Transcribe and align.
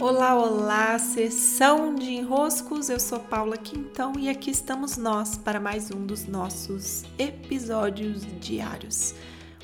Olá, 0.00 0.34
olá, 0.34 0.98
sessão 0.98 1.94
de 1.94 2.10
enroscos. 2.10 2.90
Eu 2.90 2.98
sou 2.98 3.20
Paula 3.20 3.56
Quintão 3.56 4.12
e 4.18 4.28
aqui 4.28 4.50
estamos 4.50 4.96
nós 4.96 5.36
para 5.36 5.60
mais 5.60 5.90
um 5.90 6.04
dos 6.04 6.26
nossos 6.26 7.04
episódios 7.16 8.26
diários. 8.40 9.14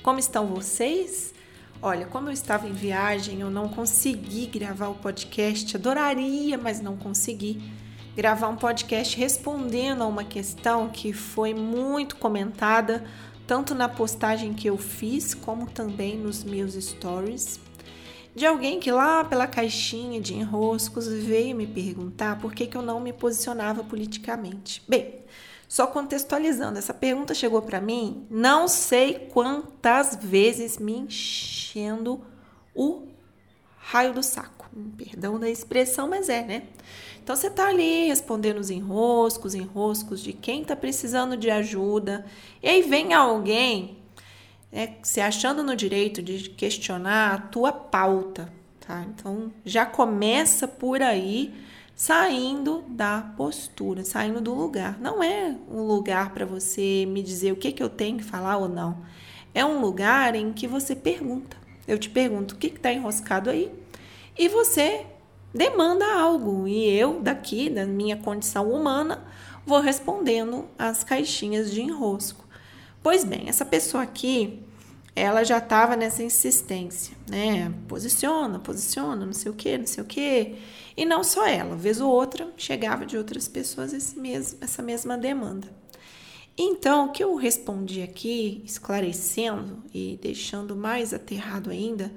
Como 0.02 0.20
estão 0.20 0.46
vocês? 0.46 1.34
Olha, 1.82 2.06
como 2.06 2.28
eu 2.28 2.32
estava 2.32 2.68
em 2.68 2.72
viagem, 2.72 3.40
eu 3.40 3.50
não 3.50 3.68
consegui 3.68 4.46
gravar 4.46 4.88
o 4.88 4.94
podcast. 4.94 5.76
Adoraria, 5.76 6.56
mas 6.56 6.80
não 6.80 6.96
consegui 6.96 7.60
gravar 8.14 8.48
um 8.48 8.56
podcast 8.56 9.18
respondendo 9.18 10.02
a 10.02 10.06
uma 10.06 10.24
questão 10.24 10.88
que 10.88 11.12
foi 11.12 11.52
muito 11.52 12.16
comentada, 12.16 13.04
tanto 13.48 13.74
na 13.74 13.88
postagem 13.88 14.54
que 14.54 14.68
eu 14.68 14.78
fiz, 14.78 15.34
como 15.34 15.66
também 15.66 16.16
nos 16.16 16.44
meus 16.44 16.74
stories 16.74 17.58
de 18.34 18.46
alguém 18.46 18.78
que 18.78 18.90
lá 18.90 19.24
pela 19.24 19.46
caixinha 19.46 20.20
de 20.20 20.34
enroscos 20.34 21.06
veio 21.08 21.56
me 21.56 21.66
perguntar 21.66 22.38
por 22.38 22.54
que, 22.54 22.66
que 22.66 22.76
eu 22.76 22.82
não 22.82 23.00
me 23.00 23.12
posicionava 23.12 23.82
politicamente. 23.82 24.82
Bem, 24.88 25.20
só 25.68 25.86
contextualizando, 25.86 26.78
essa 26.78 26.92
pergunta 26.92 27.34
chegou 27.34 27.62
para 27.62 27.80
mim, 27.80 28.26
não 28.28 28.66
sei 28.66 29.28
quantas 29.32 30.18
vezes 30.20 30.78
me 30.78 30.92
enchendo 30.96 32.20
o 32.74 33.02
raio 33.76 34.12
do 34.12 34.22
saco. 34.22 34.68
Perdão 34.96 35.38
da 35.38 35.48
expressão, 35.48 36.08
mas 36.08 36.28
é, 36.28 36.44
né? 36.44 36.62
Então 37.22 37.36
você 37.36 37.50
tá 37.50 37.68
ali 37.68 38.06
respondendo 38.06 38.58
os 38.58 38.70
enroscos, 38.70 39.54
enroscos 39.54 40.20
de 40.20 40.32
quem 40.32 40.64
tá 40.64 40.74
precisando 40.74 41.36
de 41.36 41.50
ajuda, 41.50 42.24
e 42.62 42.68
aí 42.68 42.82
vem 42.82 43.12
alguém 43.12 43.99
é, 44.72 44.90
se 45.02 45.20
achando 45.20 45.62
no 45.62 45.74
direito 45.74 46.22
de 46.22 46.50
questionar 46.50 47.34
a 47.34 47.38
tua 47.38 47.72
pauta, 47.72 48.52
tá? 48.86 49.04
Então 49.08 49.52
já 49.64 49.84
começa 49.84 50.68
por 50.68 51.02
aí 51.02 51.52
saindo 51.94 52.82
da 52.88 53.20
postura, 53.36 54.04
saindo 54.04 54.40
do 54.40 54.54
lugar. 54.54 54.98
Não 55.00 55.22
é 55.22 55.54
um 55.70 55.82
lugar 55.82 56.32
para 56.32 56.46
você 56.46 57.04
me 57.06 57.22
dizer 57.22 57.52
o 57.52 57.56
que, 57.56 57.72
que 57.72 57.82
eu 57.82 57.90
tenho 57.90 58.18
que 58.18 58.24
falar 58.24 58.56
ou 58.56 58.68
não. 58.68 58.98
É 59.54 59.64
um 59.64 59.80
lugar 59.80 60.34
em 60.34 60.52
que 60.52 60.66
você 60.66 60.94
pergunta. 60.94 61.56
Eu 61.86 61.98
te 61.98 62.08
pergunto 62.08 62.54
o 62.54 62.58
que 62.58 62.68
está 62.68 62.92
enroscado 62.92 63.50
aí 63.50 63.70
e 64.38 64.48
você 64.48 65.04
demanda 65.52 66.06
algo. 66.18 66.66
E 66.66 66.88
eu, 66.88 67.20
daqui, 67.20 67.68
da 67.68 67.84
minha 67.84 68.16
condição 68.16 68.70
humana, 68.70 69.22
vou 69.66 69.80
respondendo 69.80 70.66
as 70.78 71.04
caixinhas 71.04 71.70
de 71.70 71.82
enrosco. 71.82 72.48
Pois 73.02 73.24
bem, 73.24 73.48
essa 73.48 73.64
pessoa 73.64 74.02
aqui, 74.02 74.62
ela 75.16 75.42
já 75.42 75.56
estava 75.56 75.96
nessa 75.96 76.22
insistência, 76.22 77.16
né? 77.30 77.72
Posiciona, 77.88 78.58
posiciona, 78.58 79.24
não 79.24 79.32
sei 79.32 79.50
o 79.50 79.54
que, 79.54 79.78
não 79.78 79.86
sei 79.86 80.04
o 80.04 80.06
que. 80.06 80.56
E 80.94 81.06
não 81.06 81.24
só 81.24 81.46
ela, 81.46 81.74
vez 81.76 81.98
ou 81.98 82.10
outra 82.10 82.52
chegava 82.58 83.06
de 83.06 83.16
outras 83.16 83.48
pessoas 83.48 83.94
esse 83.94 84.18
mesmo, 84.18 84.58
essa 84.60 84.82
mesma 84.82 85.16
demanda. 85.16 85.66
Então, 86.58 87.06
o 87.06 87.12
que 87.12 87.24
eu 87.24 87.36
respondi 87.36 88.02
aqui, 88.02 88.60
esclarecendo 88.66 89.82
e 89.94 90.18
deixando 90.20 90.76
mais 90.76 91.14
aterrado 91.14 91.70
ainda, 91.70 92.12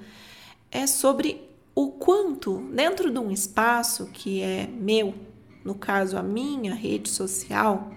é 0.70 0.86
sobre 0.86 1.50
o 1.74 1.92
quanto, 1.92 2.58
dentro 2.74 3.10
de 3.10 3.20
um 3.20 3.32
espaço 3.32 4.08
que 4.08 4.42
é 4.42 4.68
meu, 4.68 5.16
no 5.64 5.76
caso 5.76 6.18
a 6.18 6.22
minha 6.22 6.74
rede 6.76 7.10
social, 7.10 7.90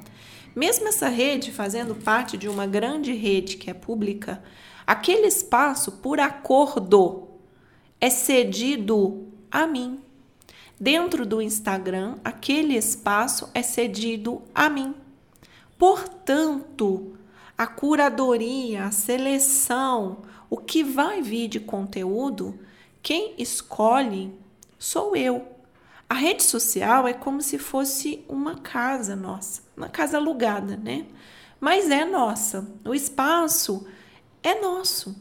mesmo 0.56 0.88
essa 0.88 1.08
rede 1.08 1.52
fazendo 1.52 1.94
parte 1.94 2.38
de 2.38 2.48
uma 2.48 2.66
grande 2.66 3.12
rede 3.12 3.58
que 3.58 3.68
é 3.70 3.74
pública, 3.74 4.42
aquele 4.86 5.26
espaço, 5.26 5.92
por 5.92 6.18
acordo, 6.18 7.28
é 8.00 8.08
cedido 8.08 9.26
a 9.50 9.66
mim. 9.66 10.00
Dentro 10.80 11.26
do 11.26 11.42
Instagram, 11.42 12.16
aquele 12.24 12.74
espaço 12.74 13.50
é 13.52 13.62
cedido 13.62 14.40
a 14.54 14.70
mim. 14.70 14.94
Portanto, 15.78 17.18
a 17.56 17.66
curadoria, 17.66 18.84
a 18.84 18.90
seleção, 18.90 20.22
o 20.48 20.56
que 20.56 20.82
vai 20.82 21.20
vir 21.20 21.48
de 21.48 21.60
conteúdo, 21.60 22.58
quem 23.02 23.34
escolhe 23.36 24.32
sou 24.78 25.14
eu. 25.14 25.55
A 26.08 26.14
rede 26.14 26.42
social 26.42 27.08
é 27.08 27.12
como 27.12 27.42
se 27.42 27.58
fosse 27.58 28.24
uma 28.28 28.56
casa 28.56 29.16
nossa, 29.16 29.62
uma 29.76 29.88
casa 29.88 30.18
alugada, 30.18 30.76
né? 30.76 31.06
Mas 31.60 31.90
é 31.90 32.04
nossa. 32.04 32.66
O 32.84 32.94
espaço 32.94 33.86
é 34.42 34.60
nosso. 34.60 35.16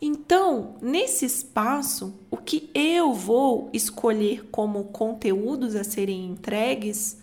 Então, 0.00 0.76
nesse 0.80 1.24
espaço, 1.24 2.14
o 2.30 2.36
que 2.36 2.70
eu 2.74 3.12
vou 3.12 3.70
escolher 3.72 4.48
como 4.50 4.84
conteúdos 4.84 5.74
a 5.74 5.84
serem 5.84 6.26
entregues, 6.26 7.20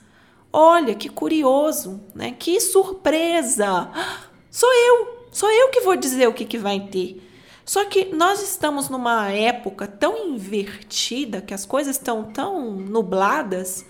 olha 0.51 0.95
que 0.95 1.09
curioso, 1.09 2.01
né? 2.15 2.31
Que 2.31 2.59
surpresa! 2.59 3.91
Sou 4.51 4.73
eu, 4.73 5.27
sou 5.31 5.51
eu 5.51 5.69
que 5.69 5.81
vou 5.81 5.95
dizer 5.95 6.27
o 6.27 6.33
que, 6.33 6.43
que 6.43 6.57
vai 6.57 6.87
ter. 6.87 7.21
Só 7.69 7.85
que 7.85 8.05
nós 8.05 8.41
estamos 8.41 8.89
numa 8.89 9.29
época 9.29 9.85
tão 9.85 10.29
invertida, 10.29 11.39
que 11.39 11.53
as 11.53 11.67
coisas 11.67 11.97
estão 11.97 12.23
tão 12.23 12.71
nubladas, 12.71 13.85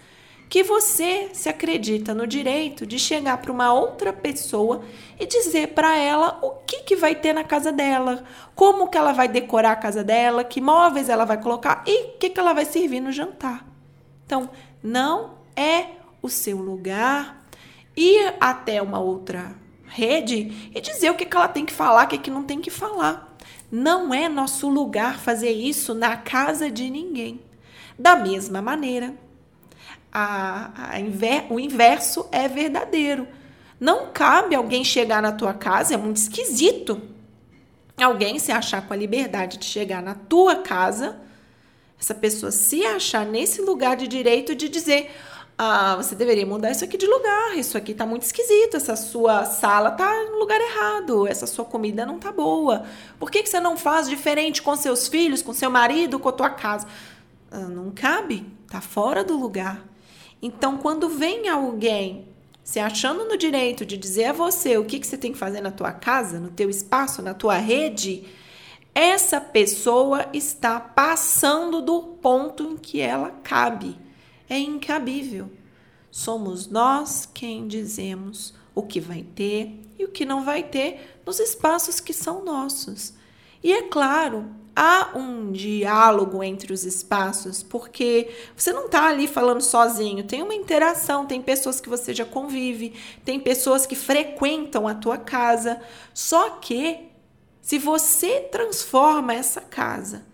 que 0.49 0.61
você 0.63 1.29
se 1.31 1.47
acredita 1.47 2.13
no 2.13 2.27
direito 2.27 2.85
de 2.85 2.99
chegar 2.99 3.37
para 3.37 3.53
uma 3.53 3.71
outra 3.71 4.11
pessoa 4.11 4.83
e 5.17 5.25
dizer 5.25 5.69
para 5.69 5.97
ela 5.97 6.39
o 6.41 6.55
que, 6.67 6.81
que 6.81 6.97
vai 6.97 7.15
ter 7.15 7.31
na 7.31 7.45
casa 7.45 7.71
dela, 7.71 8.25
como 8.53 8.89
que 8.89 8.97
ela 8.97 9.13
vai 9.13 9.29
decorar 9.29 9.71
a 9.71 9.77
casa 9.77 10.03
dela, 10.03 10.43
que 10.43 10.59
móveis 10.59 11.07
ela 11.07 11.23
vai 11.23 11.41
colocar 11.41 11.81
e 11.87 12.03
o 12.03 12.17
que, 12.17 12.31
que 12.31 12.37
ela 12.41 12.51
vai 12.51 12.65
servir 12.65 12.99
no 12.99 13.13
jantar. 13.13 13.65
Então, 14.25 14.49
não 14.83 15.35
é 15.55 15.85
o 16.21 16.27
seu 16.27 16.57
lugar 16.57 17.45
ir 17.95 18.35
até 18.41 18.81
uma 18.81 18.99
outra 18.99 19.55
rede 19.85 20.69
e 20.75 20.81
dizer 20.81 21.11
o 21.11 21.15
que, 21.15 21.25
que 21.25 21.37
ela 21.37 21.47
tem 21.47 21.65
que 21.65 21.71
falar, 21.71 22.07
o 22.07 22.09
que, 22.09 22.17
que 22.17 22.29
não 22.29 22.43
tem 22.43 22.59
que 22.59 22.69
falar. 22.69 23.28
Não 23.71 24.13
é 24.13 24.27
nosso 24.27 24.67
lugar 24.67 25.19
fazer 25.19 25.51
isso 25.51 25.93
na 25.93 26.17
casa 26.17 26.71
de 26.71 26.89
ninguém. 26.89 27.39
Da 27.97 28.15
mesma 28.15 28.61
maneira, 28.61 29.13
a, 30.11 30.91
a 30.93 30.99
inver, 30.99 31.45
o 31.51 31.59
inverso 31.59 32.27
é 32.31 32.47
verdadeiro. 32.47 33.27
Não 33.79 34.11
cabe 34.11 34.55
alguém 34.55 34.83
chegar 34.83 35.21
na 35.21 35.31
tua 35.31 35.53
casa, 35.53 35.93
é 35.93 35.97
muito 35.97 36.17
esquisito. 36.17 37.01
Alguém 37.97 38.39
se 38.39 38.51
achar 38.51 38.85
com 38.87 38.93
a 38.93 38.97
liberdade 38.97 39.57
de 39.57 39.65
chegar 39.65 40.01
na 40.01 40.15
tua 40.15 40.57
casa, 40.57 41.19
essa 41.99 42.15
pessoa 42.15 42.51
se 42.51 42.85
achar 42.85 43.25
nesse 43.25 43.61
lugar 43.61 43.97
de 43.97 44.07
direito 44.07 44.55
de 44.55 44.69
dizer: 44.69 45.11
ah, 45.61 45.97
você 45.97 46.15
deveria 46.15 46.45
mudar 46.45 46.71
isso 46.71 46.85
aqui 46.85 46.97
de 46.97 47.05
lugar, 47.05 47.57
isso 47.57 47.77
aqui 47.77 47.93
tá 47.93 48.05
muito 48.05 48.21
esquisito, 48.21 48.77
essa 48.77 48.95
sua 48.95 49.43
sala 49.43 49.91
tá 49.91 50.09
no 50.31 50.39
lugar 50.39 50.61
errado, 50.61 51.27
essa 51.27 51.45
sua 51.45 51.65
comida 51.65 52.05
não 52.05 52.17
tá 52.17 52.31
boa. 52.31 52.85
Por 53.19 53.29
que, 53.29 53.43
que 53.43 53.49
você 53.49 53.59
não 53.59 53.75
faz 53.75 54.07
diferente 54.07 54.61
com 54.61 54.73
seus 54.77 55.09
filhos, 55.09 55.41
com 55.41 55.51
seu 55.51 55.69
marido, 55.69 56.17
com 56.17 56.29
a 56.29 56.31
tua 56.31 56.49
casa? 56.49 56.87
Ah, 57.51 57.59
não 57.59 57.91
cabe, 57.91 58.45
tá 58.69 58.79
fora 58.79 59.21
do 59.21 59.37
lugar. 59.37 59.85
Então, 60.41 60.77
quando 60.77 61.09
vem 61.09 61.49
alguém 61.49 62.29
se 62.63 62.79
achando 62.79 63.25
no 63.25 63.37
direito 63.37 63.85
de 63.85 63.97
dizer 63.97 64.27
a 64.27 64.31
você 64.31 64.77
o 64.77 64.85
que, 64.85 64.97
que 64.97 65.05
você 65.05 65.17
tem 65.17 65.33
que 65.33 65.37
fazer 65.37 65.59
na 65.59 65.71
tua 65.71 65.91
casa, 65.91 66.39
no 66.39 66.51
teu 66.51 66.69
espaço, 66.69 67.21
na 67.21 67.33
tua 67.33 67.57
rede, 67.57 68.23
essa 68.95 69.41
pessoa 69.41 70.25
está 70.31 70.79
passando 70.79 71.81
do 71.81 72.01
ponto 72.01 72.63
em 72.63 72.77
que 72.77 73.01
ela 73.01 73.31
cabe 73.43 74.07
é 74.49 74.57
incabível. 74.57 75.49
Somos 76.11 76.67
nós 76.67 77.29
quem 77.31 77.67
dizemos 77.67 78.53
o 78.73 78.81
que 78.81 78.99
vai 78.99 79.23
ter 79.23 79.79
e 79.97 80.03
o 80.03 80.09
que 80.09 80.25
não 80.25 80.43
vai 80.43 80.63
ter 80.63 81.19
nos 81.25 81.39
espaços 81.39 81.99
que 81.99 82.13
são 82.13 82.43
nossos. 82.43 83.13
E 83.63 83.71
é 83.71 83.83
claro, 83.83 84.49
há 84.75 85.11
um 85.15 85.51
diálogo 85.51 86.41
entre 86.41 86.73
os 86.73 86.85
espaços, 86.85 87.61
porque 87.61 88.31
você 88.55 88.71
não 88.71 88.85
está 88.85 89.07
ali 89.07 89.27
falando 89.27 89.61
sozinho, 89.61 90.23
tem 90.23 90.41
uma 90.41 90.55
interação, 90.55 91.25
tem 91.25 91.41
pessoas 91.41 91.79
que 91.81 91.89
você 91.89 92.13
já 92.13 92.25
convive, 92.25 92.93
tem 93.25 93.39
pessoas 93.39 93.85
que 93.85 93.95
frequentam 93.95 94.87
a 94.87 94.95
tua 94.95 95.17
casa. 95.17 95.81
Só 96.13 96.51
que 96.51 97.09
se 97.61 97.77
você 97.77 98.39
transforma 98.51 99.33
essa 99.33 99.61
casa 99.61 100.28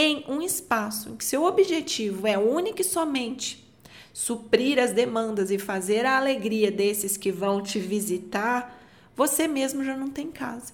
em 0.00 0.24
um 0.28 0.40
espaço 0.40 1.10
em 1.10 1.16
que 1.16 1.24
seu 1.24 1.42
objetivo 1.42 2.24
é 2.24 2.38
único 2.38 2.80
e 2.80 2.84
somente 2.84 3.68
suprir 4.12 4.78
as 4.78 4.92
demandas 4.92 5.50
e 5.50 5.58
fazer 5.58 6.06
a 6.06 6.16
alegria 6.16 6.70
desses 6.70 7.16
que 7.16 7.32
vão 7.32 7.60
te 7.60 7.80
visitar, 7.80 8.80
você 9.16 9.48
mesmo 9.48 9.82
já 9.82 9.96
não 9.96 10.08
tem 10.08 10.30
casa. 10.30 10.72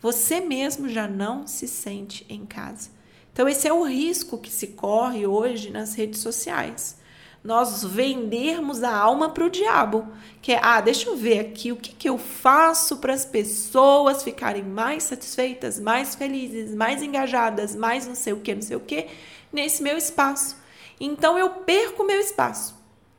Você 0.00 0.40
mesmo 0.40 0.88
já 0.88 1.06
não 1.06 1.46
se 1.46 1.68
sente 1.68 2.26
em 2.28 2.44
casa. 2.44 2.90
Então, 3.32 3.48
esse 3.48 3.68
é 3.68 3.72
o 3.72 3.84
risco 3.84 4.36
que 4.36 4.50
se 4.50 4.68
corre 4.68 5.24
hoje 5.24 5.70
nas 5.70 5.94
redes 5.94 6.20
sociais 6.20 6.96
nós 7.42 7.82
vendermos 7.84 8.82
a 8.82 8.94
alma 8.94 9.30
para 9.30 9.44
o 9.44 9.50
diabo. 9.50 10.06
Que 10.42 10.52
é, 10.52 10.60
ah, 10.62 10.80
deixa 10.80 11.08
eu 11.08 11.16
ver 11.16 11.40
aqui 11.40 11.72
o 11.72 11.76
que, 11.76 11.92
que 11.92 12.08
eu 12.08 12.18
faço 12.18 12.98
para 12.98 13.12
as 13.12 13.24
pessoas 13.24 14.22
ficarem 14.22 14.62
mais 14.62 15.04
satisfeitas, 15.04 15.78
mais 15.78 16.14
felizes, 16.14 16.74
mais 16.74 17.02
engajadas, 17.02 17.74
mais 17.74 18.06
não 18.06 18.14
sei 18.14 18.32
o 18.32 18.40
que, 18.40 18.54
não 18.54 18.62
sei 18.62 18.76
o 18.76 18.80
que, 18.80 19.06
nesse 19.52 19.82
meu 19.82 19.96
espaço. 19.96 20.56
Então 21.00 21.38
eu 21.38 21.50
perco 21.50 22.04
meu 22.04 22.20
espaço 22.20 22.76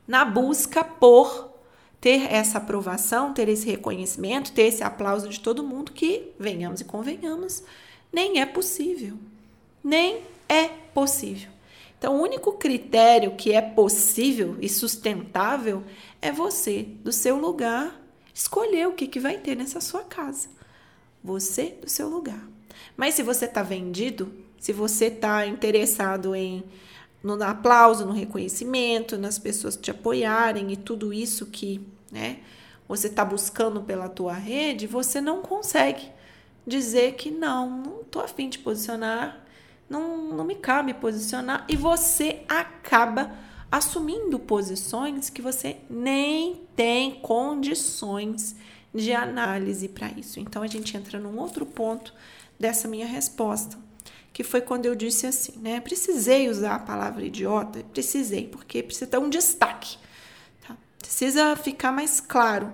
na 0.07 0.25
busca 0.25 0.83
por 0.83 1.49
ter 2.01 2.33
essa 2.33 2.57
aprovação, 2.57 3.33
ter 3.33 3.49
esse 3.49 3.69
reconhecimento, 3.69 4.51
ter 4.51 4.63
esse 4.63 4.83
aplauso 4.83 5.27
de 5.27 5.39
todo 5.39 5.63
mundo 5.63 5.91
que, 5.91 6.31
venhamos 6.39 6.81
e 6.81 6.85
convenhamos, 6.85 7.63
nem 8.11 8.39
é 8.39 8.45
possível. 8.45 9.17
Nem 9.83 10.21
é 10.47 10.67
possível. 10.93 11.49
Então, 11.99 12.15
o 12.15 12.21
único 12.23 12.53
critério 12.53 13.35
que 13.35 13.51
é 13.51 13.61
possível 13.61 14.57
e 14.61 14.69
sustentável 14.69 15.83
é 16.21 16.31
você, 16.31 16.87
do 17.03 17.11
seu 17.11 17.37
lugar, 17.37 18.01
escolher 18.33 18.87
o 18.87 18.93
que, 18.93 19.05
que 19.05 19.19
vai 19.19 19.37
ter 19.37 19.53
nessa 19.55 19.81
sua 19.81 20.01
casa. 20.01 20.47
Você, 21.21 21.77
do 21.81 21.89
seu 21.89 22.07
lugar. 22.07 22.41
Mas 22.95 23.15
se 23.15 23.21
você 23.21 23.43
está 23.43 23.61
vendido, 23.61 24.33
se 24.57 24.71
você 24.71 25.05
está 25.07 25.45
interessado 25.45 26.33
em 26.33 26.63
no 27.21 27.41
aplauso, 27.43 28.05
no 28.05 28.13
reconhecimento, 28.13 29.17
nas 29.17 29.37
pessoas 29.37 29.75
te 29.75 29.91
apoiarem 29.91 30.71
e 30.71 30.77
tudo 30.77 31.13
isso 31.13 31.47
que 31.47 31.85
né, 32.09 32.39
você 32.87 33.07
está 33.07 33.25
buscando 33.25 33.81
pela 33.81 34.07
tua 34.07 34.33
rede, 34.33 34.87
você 34.87 35.19
não 35.19 35.41
consegue 35.41 36.09
dizer 36.65 37.15
que 37.15 37.29
não, 37.29 37.69
não 37.69 38.01
estou 38.01 38.21
afim 38.21 38.47
de 38.47 38.59
posicionar, 38.59 39.45
não, 39.89 40.29
não 40.29 40.43
me 40.43 40.55
cabe 40.55 40.93
posicionar, 40.93 41.65
e 41.67 41.75
você 41.75 42.43
acaba 42.47 43.31
assumindo 43.71 44.39
posições 44.39 45.29
que 45.29 45.41
você 45.41 45.77
nem 45.89 46.61
tem 46.75 47.19
condições 47.19 48.55
de 48.93 49.13
análise 49.13 49.87
para 49.87 50.09
isso. 50.11 50.39
Então 50.39 50.63
a 50.63 50.67
gente 50.67 50.95
entra 50.97 51.19
num 51.19 51.37
outro 51.37 51.65
ponto 51.65 52.13
dessa 52.59 52.87
minha 52.87 53.05
resposta, 53.05 53.77
que 54.33 54.43
foi 54.43 54.61
quando 54.61 54.85
eu 54.85 54.95
disse 54.95 55.27
assim, 55.27 55.53
né? 55.59 55.79
Precisei 55.79 56.49
usar 56.49 56.75
a 56.75 56.79
palavra 56.79 57.23
idiota, 57.23 57.83
precisei, 57.93 58.47
porque 58.47 58.81
precisa 58.83 59.07
ter 59.07 59.17
um 59.17 59.29
destaque, 59.29 59.97
tá? 60.67 60.75
Precisa 60.97 61.55
ficar 61.55 61.91
mais 61.91 62.19
claro. 62.19 62.73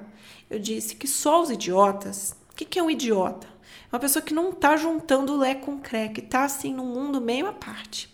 Eu 0.49 0.59
disse 0.59 0.95
que 0.95 1.07
só 1.07 1.41
os 1.41 1.49
idiotas. 1.49 2.35
O 2.51 2.55
que, 2.55 2.65
que 2.65 2.79
é 2.79 2.83
um 2.83 2.89
idiota? 2.89 3.54
Uma 3.95 4.01
pessoa 4.01 4.21
que 4.21 4.33
não 4.33 4.49
está 4.49 4.75
juntando 4.75 5.37
lé 5.37 5.55
com 5.55 5.79
cré, 5.79 6.09
que 6.09 6.19
está 6.19 6.43
assim 6.43 6.73
no 6.73 6.83
mundo 6.83 7.21
meio 7.21 7.47
à 7.47 7.53
parte. 7.53 8.13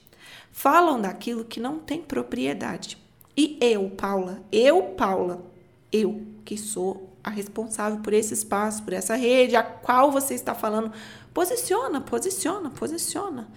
Falam 0.51 1.01
daquilo 1.01 1.43
que 1.43 1.59
não 1.59 1.79
tem 1.79 1.99
propriedade. 1.99 2.99
E 3.35 3.57
eu, 3.59 3.89
Paula, 3.89 4.43
eu, 4.51 4.93
Paula, 4.95 5.43
eu 5.91 6.21
que 6.45 6.55
sou 6.55 7.09
a 7.23 7.31
responsável 7.31 7.99
por 8.01 8.13
esse 8.13 8.31
espaço, 8.31 8.83
por 8.83 8.93
essa 8.93 9.15
rede, 9.15 9.55
a 9.55 9.63
qual 9.63 10.11
você 10.11 10.35
está 10.35 10.53
falando, 10.53 10.93
posiciona, 11.33 11.99
posiciona, 11.99 12.69
posiciona. 12.69 13.49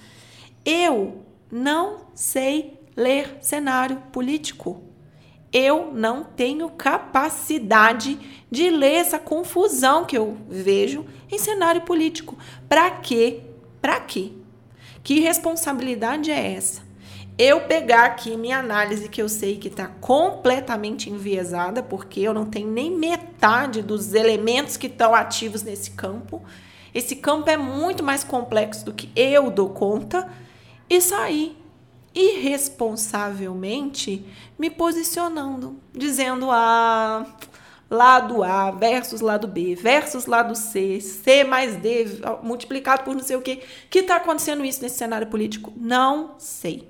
Eu 0.65 1.27
não 1.53 2.07
sei 2.15 2.81
ler 2.97 3.37
cenário 3.43 3.99
político. 4.11 4.83
Eu 5.55 5.93
não 5.95 6.25
tenho 6.25 6.69
capacidade 6.69 8.19
de 8.51 8.69
ler 8.69 8.97
essa 8.97 9.19
confusão 9.19 10.05
que 10.05 10.19
eu 10.19 10.37
vejo 10.49 11.07
em 11.31 11.39
cenário 11.39 11.83
político. 11.83 12.37
Para 12.69 12.91
quê? 12.91 13.41
Para 13.81 14.01
quê? 14.01 14.33
Que 15.03 15.21
responsabilidade 15.21 16.31
é 16.31 16.55
essa? 16.55 16.83
eu 17.37 17.63
pegar 17.63 18.05
aqui 18.05 18.37
minha 18.37 18.59
análise, 18.59 19.09
que 19.09 19.21
eu 19.21 19.29
sei 19.29 19.57
que 19.57 19.67
está 19.67 19.89
completamente 19.89 21.11
enviesada, 21.11 21.83
porque 21.83 22.21
eu 22.21 22.33
não 22.33 22.47
tenho 22.47 22.69
nem 22.69 22.91
metade 22.91 23.83
dos 23.83 24.15
elementos 24.15 24.77
que 24.77 24.87
estão 24.87 25.15
ativos 25.15 25.63
nesse 25.63 25.91
campo. 25.91 26.43
Esse 26.95 27.17
campo 27.17 27.51
é 27.51 27.57
muito 27.57 28.05
mais 28.05 28.23
complexo 28.23 28.85
do 28.85 28.93
que 28.93 29.11
eu 29.17 29.51
dou 29.51 29.71
conta, 29.71 30.31
e 30.89 31.01
sair 31.01 31.57
irresponsavelmente 32.15 34.25
me 34.59 34.71
posicionando, 34.71 35.77
dizendo 35.93 36.51
ah, 36.51 37.27
lado 37.91 38.43
A 38.43 38.71
versus 38.71 39.21
lado 39.21 39.47
B 39.49 39.75
versus 39.75 40.27
lado 40.27 40.55
C, 40.55 41.01
C 41.01 41.45
mais 41.45 41.77
D 41.77 42.07
multiplicado 42.43 43.05
por 43.05 43.15
não 43.15 43.23
sei 43.23 43.37
o 43.37 43.43
que. 43.43 43.63
que 43.91 44.01
está 44.01 44.17
acontecendo 44.17 44.65
isso 44.65 44.83
nesse 44.83 44.97
cenário 44.97 45.27
político? 45.27 45.73
Não 45.77 46.35
sei. 46.39 46.89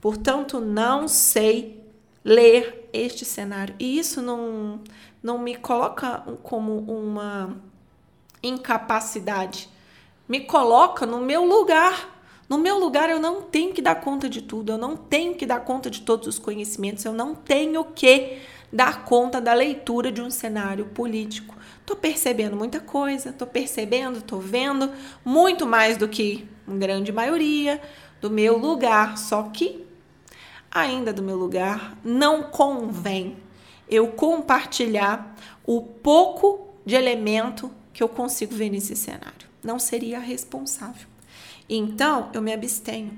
Portanto, 0.00 0.60
não 0.60 1.06
sei 1.06 1.80
ler 2.24 2.88
este 2.92 3.24
cenário. 3.24 3.74
E 3.78 3.98
isso 3.98 4.20
não, 4.20 4.80
não 5.22 5.38
me 5.38 5.54
coloca 5.54 6.24
como 6.42 6.80
uma 6.80 7.56
incapacidade. 8.42 9.68
Me 10.28 10.40
coloca 10.40 11.06
no 11.06 11.20
meu 11.20 11.44
lugar. 11.44 12.11
No 12.52 12.58
meu 12.58 12.78
lugar, 12.78 13.08
eu 13.08 13.18
não 13.18 13.40
tenho 13.40 13.72
que 13.72 13.80
dar 13.80 13.94
conta 13.94 14.28
de 14.28 14.42
tudo, 14.42 14.72
eu 14.72 14.76
não 14.76 14.94
tenho 14.94 15.34
que 15.34 15.46
dar 15.46 15.60
conta 15.60 15.88
de 15.88 16.02
todos 16.02 16.26
os 16.26 16.38
conhecimentos, 16.38 17.02
eu 17.02 17.14
não 17.14 17.34
tenho 17.34 17.82
que 17.82 18.40
dar 18.70 19.06
conta 19.06 19.40
da 19.40 19.54
leitura 19.54 20.12
de 20.12 20.20
um 20.20 20.30
cenário 20.30 20.84
político. 20.84 21.56
Estou 21.80 21.96
percebendo 21.96 22.54
muita 22.54 22.78
coisa, 22.78 23.30
estou 23.30 23.48
percebendo, 23.48 24.18
estou 24.18 24.38
vendo 24.38 24.92
muito 25.24 25.64
mais 25.64 25.96
do 25.96 26.06
que 26.06 26.46
a 26.68 26.74
grande 26.74 27.10
maioria 27.10 27.80
do 28.20 28.28
meu 28.28 28.58
lugar, 28.58 29.16
só 29.16 29.44
que 29.44 29.86
ainda 30.70 31.10
do 31.10 31.22
meu 31.22 31.38
lugar, 31.38 31.96
não 32.04 32.42
convém 32.42 33.38
eu 33.88 34.08
compartilhar 34.08 35.34
o 35.64 35.80
pouco 35.80 36.68
de 36.84 36.96
elemento 36.96 37.72
que 37.94 38.02
eu 38.02 38.10
consigo 38.10 38.54
ver 38.54 38.68
nesse 38.68 38.94
cenário. 38.94 39.48
Não 39.64 39.78
seria 39.78 40.18
responsável. 40.18 41.11
Então, 41.68 42.30
eu 42.32 42.42
me 42.42 42.52
abstenho. 42.52 43.12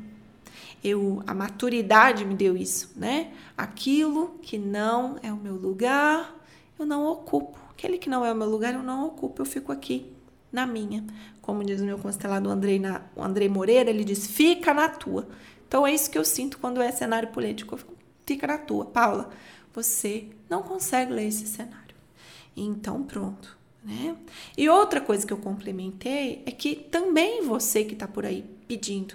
Eu, 0.83 1.23
a 1.27 1.33
maturidade 1.33 2.25
me 2.25 2.35
deu 2.35 2.57
isso, 2.57 2.93
né? 2.95 3.33
Aquilo 3.57 4.39
que 4.43 4.59
não 4.59 5.19
é 5.23 5.33
o 5.33 5.37
meu 5.37 5.55
lugar, 5.55 6.35
eu 6.79 6.85
não 6.85 7.07
ocupo. 7.07 7.59
Aquele 7.71 7.97
que 7.97 8.09
não 8.09 8.25
é 8.25 8.33
o 8.33 8.37
meu 8.37 8.49
lugar, 8.49 8.75
eu 8.75 8.83
não 8.83 9.07
ocupo. 9.07 9.41
Eu 9.41 9.47
fico 9.47 9.73
aqui, 9.73 10.13
na 10.53 10.67
minha. 10.67 11.05
Como 11.43 11.65
diz 11.65 11.81
o 11.81 11.85
meu 11.85 11.99
constelado 11.99 12.49
Andrei, 12.49 12.79
na, 12.79 13.03
o 13.17 13.23
Andrei 13.23 13.49
Moreira, 13.49 13.91
ele 13.91 14.05
diz: 14.05 14.27
fica 14.27 14.73
na 14.73 14.89
tua. 14.89 15.27
Então 15.67 15.87
é 15.87 15.93
isso 15.93 16.11
que 16.11 16.17
eu 16.17 16.25
sinto 16.25 16.59
quando 16.59 16.81
é 16.81 16.91
cenário 16.93 17.29
político. 17.29 17.79
Fica 18.25 18.47
na 18.47 18.59
tua, 18.59 18.85
Paula. 18.85 19.31
Você 19.75 20.29
não 20.49 20.63
consegue 20.63 21.13
ler 21.13 21.27
esse 21.27 21.47
cenário. 21.47 21.95
Então 22.57 23.03
pronto. 23.03 23.59
Né? 23.85 24.17
E 24.57 24.69
outra 24.69 25.01
coisa 25.01 25.27
que 25.27 25.33
eu 25.33 25.37
complementei 25.37 26.43
é 26.47 26.51
que 26.51 26.75
também 26.75 27.43
você 27.43 27.85
que 27.85 27.93
está 27.93 28.09
por 28.09 28.25
aí 28.25 28.43
pedindo, 28.67 29.15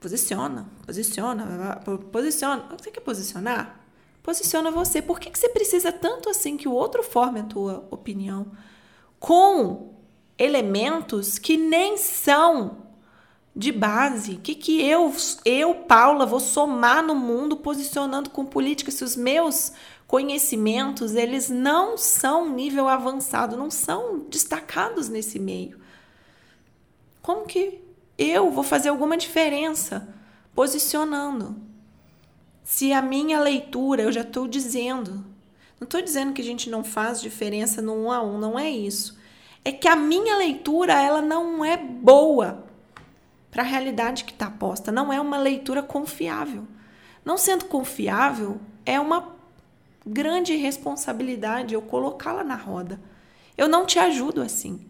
posiciona, 0.00 0.68
posiciona, 0.86 1.80
posiciona. 2.12 2.68
Você 2.78 2.90
quer 2.90 3.00
posicionar? 3.00 3.80
Posiciona 4.22 4.70
você. 4.70 5.02
Por 5.02 5.18
que, 5.18 5.30
que 5.30 5.38
você 5.38 5.48
precisa 5.48 5.90
tanto 5.90 6.30
assim 6.30 6.56
que 6.56 6.68
o 6.68 6.72
outro 6.72 7.02
forme 7.02 7.40
a 7.40 7.44
tua 7.44 7.86
opinião 7.90 8.52
com 9.18 9.94
elementos 10.38 11.38
que 11.38 11.56
nem 11.56 11.96
são 11.96 12.83
de 13.54 13.70
base. 13.70 14.32
O 14.32 14.40
que, 14.40 14.54
que 14.54 14.82
eu, 14.82 15.14
eu, 15.44 15.74
Paula, 15.74 16.26
vou 16.26 16.40
somar 16.40 17.02
no 17.02 17.14
mundo 17.14 17.56
posicionando 17.56 18.30
com 18.30 18.44
política 18.44 18.90
se 18.90 19.04
os 19.04 19.14
meus 19.14 19.72
conhecimentos 20.06 21.14
eles 21.14 21.48
não 21.48 21.96
são 21.96 22.50
nível 22.50 22.88
avançado, 22.88 23.56
não 23.56 23.70
são 23.70 24.26
destacados 24.28 25.08
nesse 25.08 25.38
meio? 25.38 25.78
Como 27.22 27.46
que 27.46 27.80
eu 28.18 28.50
vou 28.50 28.64
fazer 28.64 28.88
alguma 28.88 29.16
diferença 29.16 30.08
posicionando? 30.54 31.56
Se 32.64 32.92
a 32.92 33.00
minha 33.00 33.38
leitura, 33.40 34.02
eu 34.02 34.12
já 34.12 34.22
estou 34.22 34.48
dizendo, 34.48 35.24
não 35.78 35.84
estou 35.84 36.02
dizendo 36.02 36.32
que 36.32 36.42
a 36.42 36.44
gente 36.44 36.68
não 36.68 36.82
faz 36.82 37.20
diferença 37.20 37.80
no 37.80 37.94
um 37.94 38.10
a 38.10 38.22
um, 38.22 38.38
não 38.38 38.58
é 38.58 38.68
isso. 38.68 39.18
É 39.64 39.70
que 39.70 39.86
a 39.86 39.96
minha 39.96 40.36
leitura 40.36 40.92
ela 40.94 41.22
não 41.22 41.64
é 41.64 41.76
boa 41.76 42.63
para 43.54 43.62
a 43.62 43.66
realidade 43.66 44.24
que 44.24 44.32
está 44.32 44.50
posta. 44.50 44.90
Não 44.90 45.12
é 45.12 45.20
uma 45.20 45.38
leitura 45.38 45.80
confiável. 45.80 46.66
Não 47.24 47.38
sendo 47.38 47.66
confiável, 47.66 48.60
é 48.84 48.98
uma 48.98 49.32
grande 50.04 50.56
responsabilidade 50.56 51.72
eu 51.72 51.80
colocá-la 51.80 52.42
na 52.42 52.56
roda. 52.56 53.00
Eu 53.56 53.68
não 53.68 53.86
te 53.86 53.96
ajudo 53.96 54.42
assim. 54.42 54.84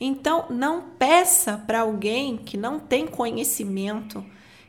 Então, 0.00 0.46
não 0.48 0.80
peça 0.98 1.62
para 1.66 1.80
alguém 1.80 2.38
que 2.38 2.56
não 2.56 2.78
tem 2.78 3.06
conhecimento, 3.06 4.24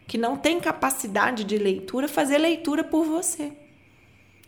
que 0.06 0.18
não 0.18 0.36
tem 0.36 0.60
capacidade 0.60 1.46
de 1.46 1.58
leitura, 1.58 2.10
fazer 2.10 2.38
leitura 2.38 2.84
por 2.84 3.06
você. 3.06 3.54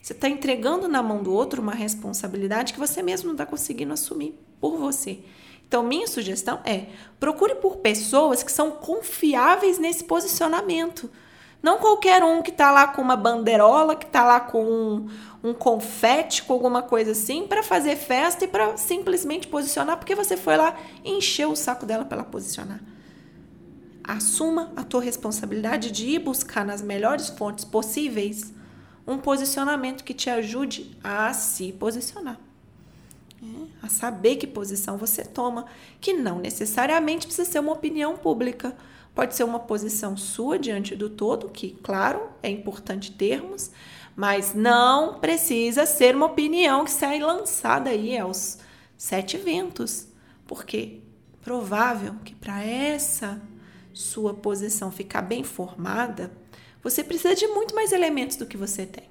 Você 0.02 0.12
está 0.12 0.28
entregando 0.28 0.90
na 0.90 1.02
mão 1.02 1.24
do 1.24 1.32
outro 1.32 1.62
uma 1.62 1.74
responsabilidade 1.74 2.74
que 2.74 2.80
você 2.80 3.02
mesmo 3.02 3.28
não 3.28 3.34
está 3.34 3.46
conseguindo 3.46 3.94
assumir 3.94 4.38
por 4.60 4.78
você. 4.78 5.20
Então, 5.70 5.84
minha 5.84 6.08
sugestão 6.08 6.60
é: 6.66 6.88
procure 7.20 7.56
por 7.56 7.78
pessoas 7.78 8.42
que 8.42 8.52
são 8.52 8.72
confiáveis 8.72 9.78
nesse 9.78 10.04
posicionamento. 10.04 11.10
Não 11.62 11.78
qualquer 11.78 12.24
um 12.24 12.42
que 12.42 12.50
está 12.50 12.72
lá 12.72 12.88
com 12.88 13.02
uma 13.02 13.16
bandeirola, 13.16 13.96
que 13.96 14.06
está 14.06 14.24
lá 14.24 14.40
com 14.40 14.64
um, 14.64 15.08
um 15.44 15.54
confete, 15.54 16.42
com 16.44 16.54
alguma 16.54 16.82
coisa 16.82 17.12
assim, 17.12 17.46
para 17.46 17.62
fazer 17.62 17.98
festa 17.98 18.46
e 18.46 18.48
para 18.48 18.78
simplesmente 18.78 19.48
posicionar, 19.48 19.98
porque 19.98 20.16
você 20.16 20.36
foi 20.36 20.58
lá 20.58 20.76
e 21.04 21.12
encheu 21.12 21.52
o 21.52 21.56
saco 21.56 21.86
dela 21.86 22.06
para 22.06 22.20
ela 22.20 22.26
posicionar. 22.26 22.80
assuma 24.04 24.72
a 24.76 24.84
tua 24.84 25.02
responsabilidade 25.02 25.92
de 25.92 26.08
ir 26.08 26.20
buscar 26.20 26.66
nas 26.66 26.82
melhores 26.82 27.30
fontes 27.30 27.64
possíveis 27.64 28.52
um 29.06 29.18
posicionamento 29.20 30.04
que 30.04 30.16
te 30.16 30.30
ajude 30.32 30.98
a 31.04 31.32
se 31.34 31.74
posicionar. 31.74 32.49
A 33.82 33.88
saber 33.88 34.36
que 34.36 34.46
posição 34.46 34.98
você 34.98 35.24
toma, 35.24 35.66
que 36.02 36.14
não 36.14 36.40
necessariamente 36.40 37.26
precisa 37.26 37.50
ser 37.50 37.60
uma 37.60 37.74
opinião 37.74 38.18
pública. 38.18 38.76
Pode 39.16 39.36
ser 39.36 39.44
uma 39.44 39.60
posição 39.60 40.16
sua 40.16 40.60
diante 40.60 40.96
do 40.96 41.10
todo, 41.10 41.50
que, 41.50 41.72
claro, 41.82 42.30
é 42.44 42.50
importante 42.50 43.12
termos, 43.12 43.72
mas 44.16 44.54
não 44.54 45.20
precisa 45.20 45.86
ser 45.86 46.16
uma 46.16 46.28
opinião 46.28 46.86
que 46.86 46.92
sai 46.92 47.20
lançada 47.20 47.90
aí 47.90 48.18
aos 48.18 48.60
sete 48.98 49.38
ventos, 49.38 50.08
porque 50.46 51.00
provável 51.42 52.16
que 52.24 52.36
para 52.36 52.64
essa 52.64 53.42
sua 53.94 54.34
posição 54.34 54.92
ficar 54.92 55.22
bem 55.22 55.44
formada, 55.44 56.32
você 56.84 57.04
precisa 57.04 57.36
de 57.36 57.48
muito 57.48 57.76
mais 57.76 57.92
elementos 57.92 58.38
do 58.38 58.46
que 58.46 58.56
você 58.56 58.86
tem. 58.86 59.09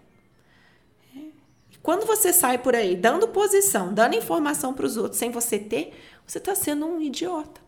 Quando 1.89 2.05
você 2.05 2.35
sai 2.35 2.59
por 2.59 2.77
aí 2.77 2.95
dando 2.95 3.29
posição, 3.29 3.95
dando 3.95 4.15
informação 4.15 4.75
para 4.75 4.85
os 4.85 4.99
outros 4.99 5.19
sem 5.19 5.31
você 5.31 5.59
ter, 5.59 5.99
você 6.27 6.37
está 6.37 6.55
sendo 6.55 6.85
um 6.85 7.01
idiota. 7.01 7.63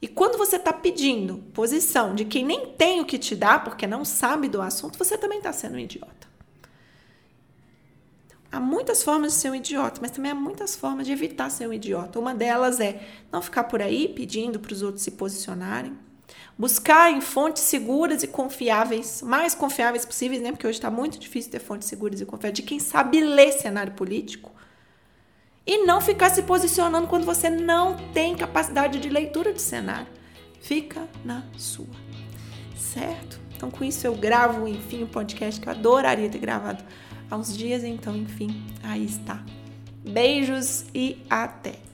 E 0.00 0.08
quando 0.08 0.36
você 0.36 0.56
está 0.56 0.72
pedindo 0.72 1.38
posição 1.54 2.16
de 2.16 2.24
quem 2.24 2.44
nem 2.44 2.72
tem 2.72 3.00
o 3.00 3.04
que 3.04 3.20
te 3.20 3.36
dá, 3.36 3.60
porque 3.60 3.86
não 3.86 4.04
sabe 4.04 4.48
do 4.48 4.60
assunto, 4.60 4.98
você 4.98 5.16
também 5.16 5.38
está 5.38 5.52
sendo 5.52 5.76
um 5.76 5.78
idiota. 5.78 6.26
Há 8.50 8.58
muitas 8.58 9.04
formas 9.04 9.34
de 9.34 9.38
ser 9.38 9.50
um 9.50 9.54
idiota, 9.54 10.00
mas 10.02 10.10
também 10.10 10.32
há 10.32 10.34
muitas 10.34 10.74
formas 10.74 11.06
de 11.06 11.12
evitar 11.12 11.48
ser 11.48 11.68
um 11.68 11.72
idiota. 11.72 12.18
Uma 12.18 12.34
delas 12.34 12.80
é 12.80 13.06
não 13.30 13.40
ficar 13.40 13.62
por 13.62 13.80
aí 13.80 14.08
pedindo 14.08 14.58
para 14.58 14.72
os 14.72 14.82
outros 14.82 15.04
se 15.04 15.12
posicionarem. 15.12 15.96
Buscar 16.58 17.10
em 17.10 17.20
fontes 17.20 17.62
seguras 17.62 18.22
e 18.22 18.26
confiáveis, 18.26 19.22
mais 19.22 19.54
confiáveis 19.54 20.04
possíveis, 20.04 20.42
né? 20.42 20.52
Porque 20.52 20.66
hoje 20.66 20.78
está 20.78 20.90
muito 20.90 21.18
difícil 21.18 21.50
ter 21.50 21.60
fontes 21.60 21.88
seguras 21.88 22.20
e 22.20 22.26
confiáveis 22.26 22.54
de 22.54 22.62
quem 22.62 22.78
sabe 22.78 23.20
ler 23.20 23.52
cenário 23.52 23.92
político. 23.92 24.52
E 25.66 25.84
não 25.84 26.00
ficar 26.00 26.30
se 26.30 26.42
posicionando 26.42 27.06
quando 27.06 27.24
você 27.24 27.48
não 27.48 27.96
tem 28.12 28.34
capacidade 28.34 28.98
de 28.98 29.08
leitura 29.08 29.52
de 29.52 29.62
cenário. 29.62 30.08
Fica 30.60 31.08
na 31.24 31.42
sua. 31.56 31.86
Certo? 32.76 33.40
Então, 33.54 33.70
com 33.70 33.84
isso, 33.84 34.06
eu 34.06 34.14
gravo, 34.14 34.66
enfim, 34.66 35.02
o 35.02 35.04
um 35.04 35.08
podcast 35.08 35.60
que 35.60 35.68
eu 35.68 35.72
adoraria 35.72 36.28
ter 36.28 36.38
gravado 36.38 36.82
há 37.30 37.36
uns 37.36 37.56
dias. 37.56 37.84
Então, 37.84 38.16
enfim, 38.16 38.64
aí 38.82 39.04
está. 39.04 39.44
Beijos 40.04 40.84
e 40.92 41.24
até! 41.30 41.91